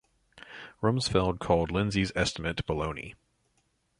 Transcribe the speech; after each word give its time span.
Rumsfeld 0.81 1.37
called 1.37 1.69
Lindsey's 1.69 2.11
estimate 2.15 2.65
"baloney". 2.65 3.13